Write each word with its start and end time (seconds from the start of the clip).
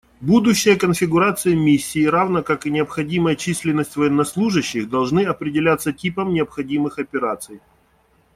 Будущая 0.21 0.77
конфигурация 0.77 1.55
Миссии, 1.55 2.05
равно 2.07 2.41
как 2.41 2.65
и 2.65 2.71
необходимая 2.71 3.35
численность 3.35 3.95
военнослужащих, 3.97 4.89
должны 4.89 5.23
определяться 5.27 5.93
типом 5.93 6.33
необходимых 6.33 6.97
операций. 6.97 7.61